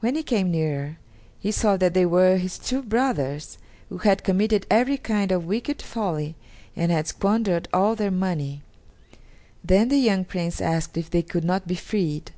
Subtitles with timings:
[0.00, 0.98] When he came nearer,
[1.38, 5.80] he saw that they were his two brothers, who had committed every kind of wicked
[5.80, 6.34] folly
[6.74, 8.62] and had squandered all their money.
[9.62, 12.32] Then the young Prince asked if they could not be freed.